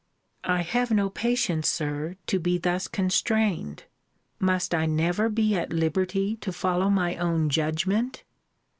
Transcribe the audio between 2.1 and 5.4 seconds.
to be thus constrained. Must I never